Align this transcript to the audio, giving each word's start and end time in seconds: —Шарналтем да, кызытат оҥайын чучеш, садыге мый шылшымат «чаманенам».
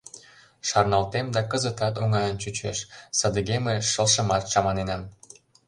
—Шарналтем 0.67 1.27
да, 1.35 1.41
кызытат 1.51 1.95
оҥайын 2.03 2.37
чучеш, 2.41 2.77
садыге 3.17 3.57
мый 3.65 3.77
шылшымат 3.91 4.43
«чаманенам». 4.51 5.01